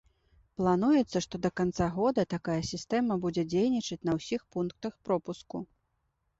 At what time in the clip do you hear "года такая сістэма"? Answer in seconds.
1.99-3.19